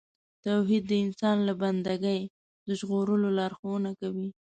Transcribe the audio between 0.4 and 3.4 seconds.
توحید د انسان له بندګۍ د ژغورلو